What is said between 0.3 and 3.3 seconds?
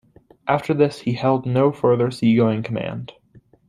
After this he held no further seagoing command.